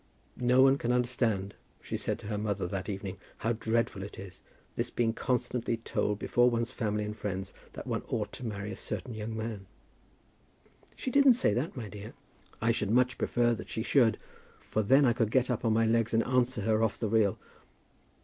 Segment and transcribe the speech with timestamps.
[0.35, 4.41] "No one can understand," she said to her mother that evening, "how dreadful it is,
[4.75, 8.75] this being constantly told before one's family and friends that one ought to marry a
[8.75, 9.67] certain young man."
[10.95, 12.13] "She didn't say that, my dear."
[12.59, 14.17] "I should much prefer that she should,
[14.59, 17.37] for then I could get up on my legs and answer her off the reel."